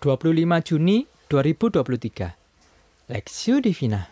25 0.00 0.32
Juni 0.64 1.04
2023. 1.28 3.12
Lexio 3.12 3.60
Divina. 3.60 4.08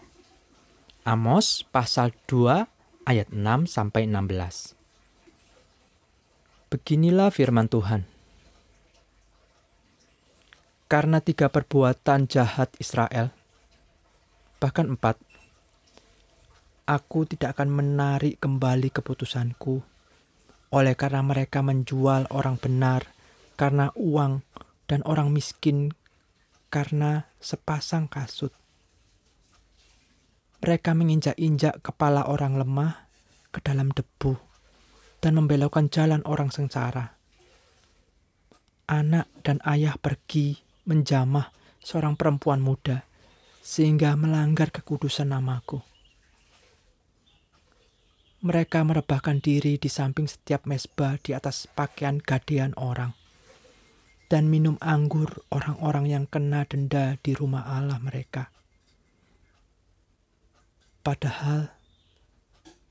Amos 1.08 1.64
pasal 1.64 2.12
2 2.28 3.08
ayat 3.08 3.32
6 3.32 3.64
sampai 3.64 4.04
16. 4.04 4.76
Beginilah 6.68 7.32
firman 7.32 7.72
Tuhan. 7.72 8.04
Karena 10.92 11.24
tiga 11.24 11.48
perbuatan 11.48 12.28
jahat 12.28 12.68
Israel, 12.76 13.32
bahkan 14.60 14.92
empat, 14.92 15.16
aku 16.84 17.24
tidak 17.32 17.56
akan 17.56 17.72
menarik 17.72 18.36
kembali 18.36 18.92
keputusanku 18.92 19.80
oleh 20.68 20.92
karena 21.00 21.24
mereka 21.24 21.64
menjual 21.64 22.28
orang 22.28 22.60
benar 22.60 23.08
karena 23.56 23.88
uang 23.96 24.44
dan 24.88 25.04
orang 25.04 25.30
miskin 25.30 25.92
karena 26.72 27.28
sepasang 27.38 28.08
kasut. 28.08 28.50
Mereka 30.58 30.96
menginjak-injak 30.96 31.84
kepala 31.84 32.26
orang 32.26 32.58
lemah 32.58 33.06
ke 33.54 33.62
dalam 33.62 33.94
debu 33.94 34.34
dan 35.22 35.38
membelokkan 35.38 35.86
jalan 35.86 36.24
orang 36.26 36.50
sengsara. 36.50 37.14
Anak 38.88 39.28
dan 39.44 39.60
ayah 39.68 39.94
pergi 40.00 40.58
menjamah 40.88 41.52
seorang 41.84 42.16
perempuan 42.16 42.58
muda 42.64 43.04
sehingga 43.60 44.16
melanggar 44.16 44.72
kekudusan 44.72 45.30
namaku. 45.30 45.84
Mereka 48.38 48.86
merebahkan 48.86 49.44
diri 49.44 49.76
di 49.76 49.90
samping 49.92 50.30
setiap 50.30 50.64
mesbah 50.64 51.18
di 51.20 51.34
atas 51.34 51.66
pakaian 51.68 52.22
gadean 52.22 52.72
orang 52.78 53.17
dan 54.28 54.52
minum 54.52 54.76
anggur 54.84 55.40
orang-orang 55.48 56.06
yang 56.12 56.24
kena 56.28 56.68
denda 56.68 57.16
di 57.24 57.32
rumah 57.32 57.64
Allah 57.64 57.96
mereka. 57.96 58.52
Padahal 61.00 61.72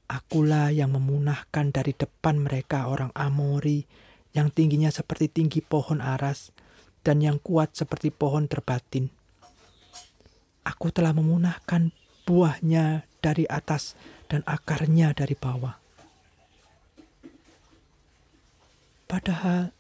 akulah 0.10 0.74
yang 0.74 0.98
memunahkan 0.98 1.70
dari 1.70 1.94
depan 1.94 2.42
mereka 2.42 2.90
orang 2.90 3.14
Amori 3.14 3.86
yang 4.34 4.50
tingginya 4.50 4.90
seperti 4.90 5.30
tinggi 5.30 5.62
pohon 5.62 6.02
aras 6.02 6.50
dan 7.06 7.22
yang 7.22 7.38
kuat 7.38 7.78
seperti 7.78 8.10
pohon 8.10 8.50
terbatin. 8.50 9.14
Aku 10.66 10.90
telah 10.90 11.14
memunahkan 11.14 11.94
buahnya 12.28 13.08
dari 13.22 13.48
atas 13.48 13.96
dan 14.28 14.44
akarnya 14.44 15.16
dari 15.16 15.38
bawah. 15.38 15.80
Padahal 19.08 19.77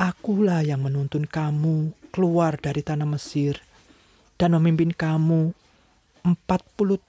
Akulah 0.00 0.64
yang 0.64 0.80
menuntun 0.80 1.28
kamu 1.28 1.92
keluar 2.08 2.56
dari 2.56 2.80
tanah 2.80 3.04
Mesir 3.04 3.60
dan 4.40 4.56
memimpin 4.56 4.96
kamu 4.96 5.52
40 6.24 6.40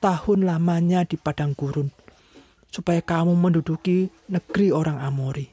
tahun 0.03 0.39
lamanya 0.43 1.07
di 1.07 1.15
padang 1.15 1.55
gurun 1.55 1.87
supaya 2.67 2.99
kamu 2.99 3.31
menduduki 3.39 4.11
negeri 4.27 4.75
orang 4.75 4.99
Amori. 4.99 5.47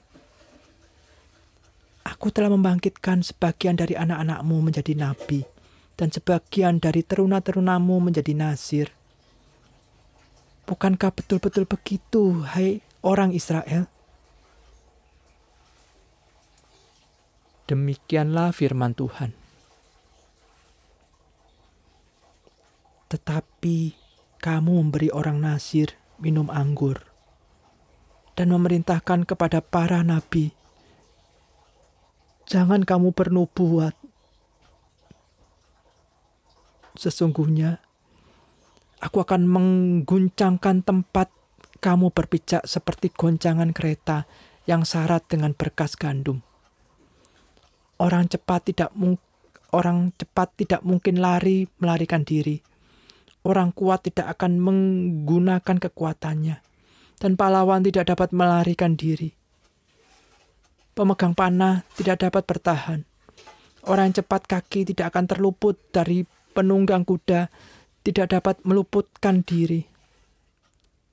Aku 2.10 2.34
telah 2.34 2.50
membangkitkan 2.50 3.22
sebagian 3.22 3.78
dari 3.78 3.94
anak-anakmu 3.94 4.58
menjadi 4.58 4.98
nabi 4.98 5.46
dan 5.94 6.10
sebagian 6.10 6.82
dari 6.82 7.06
teruna-terunamu 7.06 8.02
menjadi 8.02 8.34
nasir. 8.34 8.90
Bukankah 10.66 11.14
betul-betul 11.14 11.70
begitu, 11.70 12.42
hai 12.50 12.82
orang 13.06 13.30
Israel? 13.30 13.86
Demikianlah 17.68 18.56
firman 18.56 18.96
Tuhan. 18.96 19.36
Tetapi 23.12 23.92
kamu 24.40 24.72
memberi 24.80 25.12
orang 25.12 25.44
Nasir 25.44 25.92
minum 26.16 26.48
anggur 26.48 27.04
dan 28.40 28.56
memerintahkan 28.56 29.28
kepada 29.28 29.60
para 29.60 30.00
nabi, 30.00 30.56
"Jangan 32.48 32.88
kamu 32.88 33.12
bernubuat. 33.12 33.92
Sesungguhnya 36.96 37.84
aku 38.96 39.20
akan 39.20 39.44
mengguncangkan 39.44 40.88
tempat 40.88 41.28
kamu 41.84 42.16
berpijak 42.16 42.64
seperti 42.64 43.12
goncangan 43.12 43.76
kereta 43.76 44.24
yang 44.64 44.88
syarat 44.88 45.28
dengan 45.28 45.52
berkas 45.52 45.92
gandum." 45.92 46.47
Orang 47.98 48.30
cepat 48.30 48.70
tidak 48.70 48.90
orang 49.74 50.14
cepat 50.14 50.48
tidak 50.54 50.80
mungkin 50.86 51.18
lari 51.18 51.66
melarikan 51.82 52.22
diri. 52.22 52.62
Orang 53.42 53.74
kuat 53.74 54.06
tidak 54.06 54.38
akan 54.38 54.62
menggunakan 54.62 55.76
kekuatannya 55.82 56.62
dan 57.18 57.34
pahlawan 57.34 57.82
tidak 57.82 58.14
dapat 58.14 58.30
melarikan 58.30 58.94
diri. 58.94 59.34
Pemegang 60.94 61.34
panah 61.34 61.86
tidak 61.98 62.26
dapat 62.26 62.42
bertahan. 62.46 63.00
Orang 63.86 64.14
cepat 64.14 64.46
kaki 64.50 64.94
tidak 64.94 65.14
akan 65.14 65.30
terluput 65.30 65.78
dari 65.94 66.26
penunggang 66.54 67.06
kuda, 67.06 67.50
tidak 68.02 68.26
dapat 68.34 68.58
meluputkan 68.66 69.46
diri. 69.46 69.86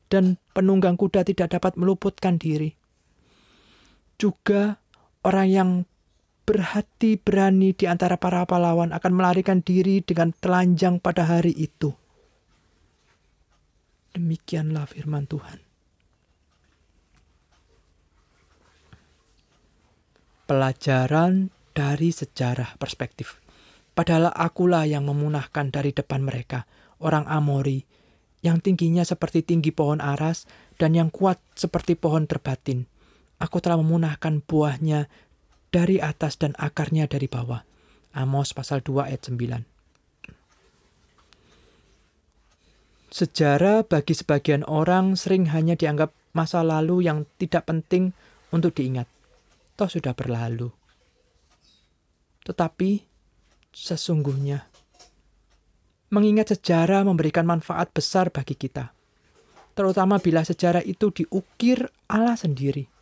Dan 0.10 0.38
penunggang 0.54 0.98
kuda 0.98 1.26
tidak 1.26 1.54
dapat 1.54 1.78
meluputkan 1.78 2.38
diri. 2.38 2.74
Juga 4.18 4.82
orang 5.22 5.48
yang 5.50 5.70
berhati 6.46 7.18
berani 7.18 7.74
di 7.74 7.90
antara 7.90 8.22
para 8.22 8.46
pahlawan 8.46 8.94
akan 8.94 9.12
melarikan 9.12 9.66
diri 9.66 10.06
dengan 10.06 10.30
telanjang 10.38 11.02
pada 11.02 11.26
hari 11.26 11.52
itu. 11.58 11.92
Demikianlah 14.14 14.86
firman 14.88 15.26
Tuhan. 15.26 15.60
Pelajaran 20.46 21.50
dari 21.74 22.14
sejarah 22.14 22.78
perspektif. 22.78 23.42
Padahal 23.98 24.30
akulah 24.30 24.86
yang 24.86 25.10
memunahkan 25.10 25.74
dari 25.74 25.92
depan 25.92 26.22
mereka 26.22 26.70
orang 27.02 27.26
Amori 27.26 27.84
yang 28.46 28.62
tingginya 28.62 29.02
seperti 29.02 29.42
tinggi 29.42 29.74
pohon 29.74 29.98
aras 29.98 30.46
dan 30.78 30.94
yang 30.94 31.10
kuat 31.10 31.42
seperti 31.58 31.98
pohon 31.98 32.30
terbatin. 32.30 32.86
Aku 33.42 33.58
telah 33.60 33.76
memunahkan 33.82 34.46
buahnya 34.46 35.12
dari 35.76 36.00
atas 36.00 36.40
dan 36.40 36.56
akarnya 36.56 37.04
dari 37.04 37.28
bawah. 37.28 37.60
Amos 38.16 38.56
pasal 38.56 38.80
2 38.80 39.12
ayat 39.12 39.28
9. 39.28 39.68
Sejarah 43.12 43.84
bagi 43.84 44.16
sebagian 44.16 44.64
orang 44.64 45.20
sering 45.20 45.52
hanya 45.52 45.76
dianggap 45.76 46.16
masa 46.32 46.64
lalu 46.64 47.04
yang 47.04 47.28
tidak 47.36 47.68
penting 47.68 48.16
untuk 48.56 48.72
diingat. 48.72 49.04
Toh 49.76 49.92
sudah 49.92 50.16
berlalu. 50.16 50.72
Tetapi 52.48 53.04
sesungguhnya 53.76 54.64
mengingat 56.08 56.56
sejarah 56.56 57.04
memberikan 57.04 57.44
manfaat 57.44 57.92
besar 57.92 58.32
bagi 58.32 58.56
kita. 58.56 58.96
Terutama 59.76 60.24
bila 60.24 60.48
sejarah 60.48 60.88
itu 60.88 61.12
diukir 61.12 61.92
Allah 62.08 62.40
sendiri 62.40 62.95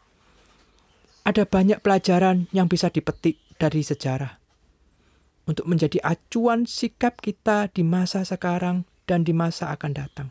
ada 1.23 1.47
banyak 1.47 1.79
pelajaran 1.79 2.51
yang 2.51 2.67
bisa 2.67 2.91
dipetik 2.91 3.39
dari 3.56 3.79
sejarah 3.79 4.44
untuk 5.47 5.67
menjadi 5.67 6.00
acuan 6.03 6.67
sikap 6.67 7.19
kita 7.19 7.72
di 7.72 7.84
masa 7.84 8.28
sekarang 8.28 8.84
dan 9.07 9.23
di 9.28 9.31
masa 9.35 9.72
akan 9.72 9.91
datang. 9.91 10.28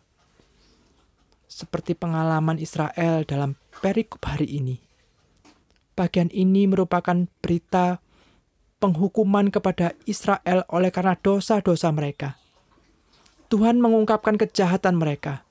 Seperti 1.48 1.92
pengalaman 1.92 2.56
Israel 2.56 3.28
dalam 3.28 3.60
perikop 3.80 4.24
hari 4.24 4.48
ini. 4.48 4.80
Bagian 5.92 6.32
ini 6.32 6.64
merupakan 6.64 7.28
berita 7.44 8.00
penghukuman 8.80 9.52
kepada 9.52 9.92
Israel 10.08 10.64
oleh 10.72 10.88
karena 10.88 11.12
dosa-dosa 11.20 11.92
mereka. 11.92 12.40
Tuhan 13.52 13.84
mengungkapkan 13.84 14.40
kejahatan 14.40 14.96
mereka 14.96 15.44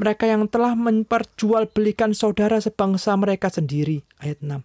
mereka 0.00 0.24
yang 0.24 0.48
telah 0.48 0.72
memperjualbelikan 0.72 2.16
saudara 2.16 2.56
sebangsa 2.56 3.12
mereka 3.20 3.52
sendiri. 3.52 4.00
Ayat 4.16 4.40
6. 4.40 4.64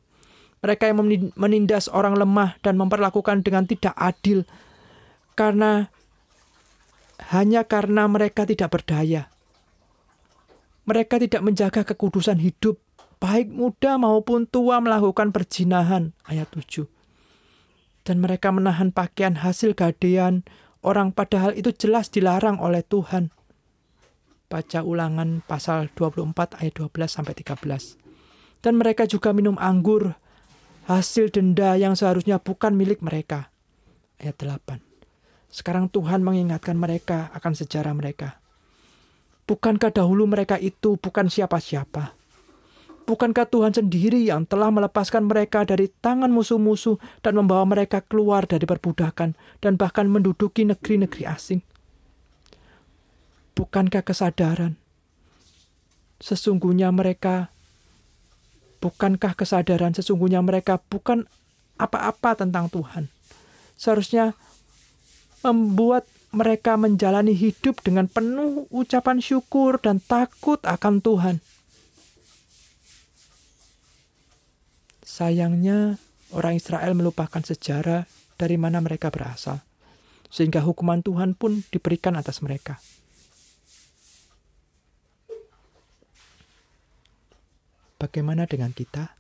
Mereka 0.64 0.84
yang 0.88 0.98
menindas 1.36 1.92
orang 1.92 2.16
lemah 2.16 2.56
dan 2.64 2.80
memperlakukan 2.80 3.44
dengan 3.44 3.68
tidak 3.68 3.92
adil 4.00 4.48
karena 5.36 5.92
hanya 7.36 7.68
karena 7.68 8.08
mereka 8.08 8.48
tidak 8.48 8.72
berdaya. 8.72 9.28
Mereka 10.88 11.20
tidak 11.20 11.44
menjaga 11.44 11.84
kekudusan 11.84 12.40
hidup, 12.40 12.80
baik 13.20 13.52
muda 13.52 14.00
maupun 14.00 14.48
tua 14.48 14.80
melakukan 14.80 15.36
perjinahan. 15.36 16.16
Ayat 16.24 16.48
7. 16.56 16.88
Dan 18.08 18.24
mereka 18.24 18.56
menahan 18.56 18.96
pakaian 18.96 19.44
hasil 19.44 19.76
gadean 19.76 20.48
orang 20.80 21.12
padahal 21.12 21.52
itu 21.52 21.76
jelas 21.76 22.08
dilarang 22.08 22.56
oleh 22.64 22.86
Tuhan 22.88 23.35
baca 24.56 24.88
ulangan 24.88 25.44
pasal 25.44 25.92
24 25.92 26.63
ayat 26.63 26.74
12 26.80 27.12
sampai 27.12 27.36
13. 27.36 28.63
Dan 28.63 28.80
mereka 28.80 29.04
juga 29.04 29.36
minum 29.36 29.60
anggur 29.60 30.16
hasil 30.88 31.28
denda 31.36 31.75
yang 31.75 32.00
seharusnya 32.00 32.40
bukan 32.40 32.72
milik 32.72 33.04
mereka. 33.04 33.52
Ayat 34.16 34.40
8. 34.40 34.80
Sekarang 35.52 35.92
Tuhan 35.92 36.24
mengingatkan 36.24 36.80
mereka 36.80 37.36
akan 37.36 37.52
sejarah 37.52 37.92
mereka. 37.92 38.40
Bukankah 39.44 39.92
dahulu 39.92 40.24
mereka 40.24 40.56
itu 40.56 40.96
bukan 40.96 41.28
siapa-siapa? 41.28 42.16
Bukankah 43.06 43.46
Tuhan 43.51 43.75
sendiri 43.75 44.24
yang 44.25 44.48
telah 44.50 44.72
melepaskan 44.74 45.30
mereka 45.30 45.62
dari 45.68 45.92
tangan 46.01 46.31
musuh-musuh 46.31 46.98
dan 47.22 47.38
membawa 47.38 47.62
mereka 47.68 48.01
keluar 48.01 48.50
dari 48.50 48.66
perbudakan 48.66 49.38
dan 49.62 49.78
bahkan 49.78 50.10
menduduki 50.10 50.66
negeri-negeri 50.66 51.28
asing? 51.28 51.62
Bukankah 53.56 54.04
kesadaran 54.04 54.75
sesungguhnya 56.19 56.92
mereka 56.96 57.52
bukankah 58.80 59.36
kesadaran 59.36 59.92
sesungguhnya 59.98 60.40
mereka 60.46 60.80
bukan 60.92 61.25
apa-apa 61.80 62.46
tentang 62.46 62.69
Tuhan? 62.72 63.12
Seharusnya 63.75 64.38
membuat 65.44 66.07
mereka 66.36 66.75
menjalani 66.75 67.31
hidup 67.31 67.80
dengan 67.80 68.12
penuh 68.12 68.68
ucapan 68.68 69.24
syukur 69.24 69.80
dan 69.80 70.04
takut 70.04 70.60
akan 70.68 71.00
Tuhan. 71.00 71.36
Sayangnya, 75.06 75.96
orang 76.36 76.60
Israel 76.60 76.92
melupakan 76.92 77.40
sejarah 77.40 78.04
dari 78.36 78.60
mana 78.60 78.84
mereka 78.84 79.08
berasal, 79.08 79.63
sehingga 80.28 80.60
hukuman 80.60 81.00
Tuhan 81.00 81.40
pun 81.40 81.63
diberikan 81.72 82.19
atas 82.19 82.44
mereka. 82.44 82.84
Bagaimana 87.96 88.44
dengan 88.44 88.76
kita? 88.76 89.16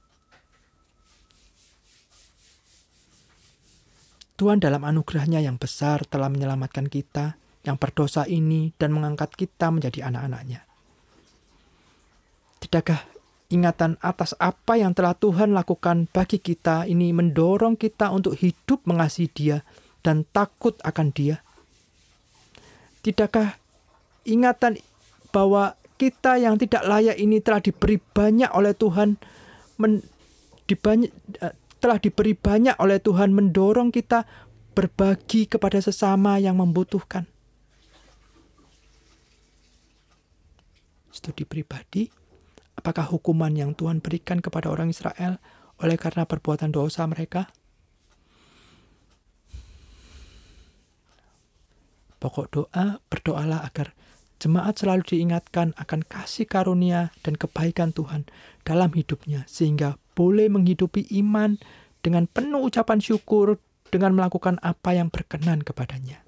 Tuhan 4.35 4.59
dalam 4.59 4.83
anugerahnya 4.83 5.39
yang 5.39 5.55
besar 5.55 6.03
telah 6.03 6.27
menyelamatkan 6.27 6.91
kita 6.91 7.39
yang 7.63 7.79
berdosa 7.79 8.27
ini 8.27 8.75
dan 8.75 8.91
mengangkat 8.91 9.31
kita 9.31 9.71
menjadi 9.71 10.11
anak-anaknya. 10.11 10.67
Tidakkah 12.59 13.07
ingatan 13.47 13.95
atas 14.03 14.35
apa 14.35 14.75
yang 14.75 14.91
telah 14.91 15.15
Tuhan 15.15 15.55
lakukan 15.55 16.11
bagi 16.11 16.43
kita 16.43 16.83
ini 16.83 17.15
mendorong 17.15 17.79
kita 17.79 18.11
untuk 18.11 18.35
hidup 18.35 18.83
mengasihi 18.83 19.31
dia 19.31 19.57
dan 20.03 20.27
takut 20.35 20.75
akan 20.83 21.15
dia? 21.15 21.39
Tidakkah 23.07 23.55
ingatan 24.27 24.83
bahwa 25.31 25.79
kita 25.95 26.37
yang 26.39 26.59
tidak 26.59 26.83
layak 26.83 27.15
ini 27.15 27.39
telah 27.39 27.63
diberi 27.63 27.97
banyak 27.99 28.51
oleh 28.51 28.75
Tuhan 28.75 29.15
men, 29.79 30.03
dibany, 30.67 31.07
eh, 31.39 31.53
telah 31.79 31.97
diberi 31.99 32.33
banyak 32.35 32.75
oleh 32.81 32.99
Tuhan 32.99 33.31
mendorong 33.31 33.93
kita 33.93 34.27
berbagi 34.75 35.47
kepada 35.47 35.79
sesama 35.79 36.35
yang 36.35 36.59
membutuhkan. 36.59 37.23
Studi 41.15 41.47
pribadi, 41.47 42.11
apakah 42.75 43.07
hukuman 43.07 43.55
yang 43.55 43.71
Tuhan 43.71 44.03
berikan 44.03 44.43
kepada 44.43 44.67
orang 44.67 44.91
Israel 44.91 45.39
oleh 45.79 45.95
karena 45.95 46.27
perbuatan 46.27 46.75
dosa 46.75 47.07
mereka? 47.07 47.47
Pokok 52.19 52.47
doa, 52.51 52.99
berdoalah 53.07 53.63
agar 53.63 53.95
jemaat 54.45 54.77
selalu 54.77 55.01
diingatkan 55.17 55.73
akan 55.73 56.05
kasih 56.05 56.45
karunia 56.45 57.09
dan 57.25 57.33
kebaikan 57.33 57.89
Tuhan 57.89 58.29
dalam 58.61 58.93
hidupnya, 58.93 59.41
sehingga 59.49 59.97
boleh 60.13 60.45
menghidupi 60.53 61.09
iman 61.25 61.57
dengan 62.05 62.29
penuh 62.29 62.69
ucapan 62.69 63.01
syukur 63.01 63.57
dengan 63.89 64.13
melakukan 64.13 64.61
apa 64.61 64.93
yang 64.93 65.09
berkenan 65.09 65.65
kepadanya. 65.65 66.24